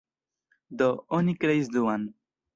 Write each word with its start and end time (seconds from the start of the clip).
Do, 0.81 0.87
oni 1.19 1.37
kreis 1.45 1.71
duan. 1.77 2.11